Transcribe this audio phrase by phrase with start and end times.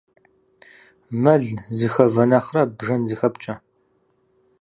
[1.21, 1.45] Мэл
[1.77, 3.55] зыхэвэ нэхърэ бжэн зыхэпкӏэ.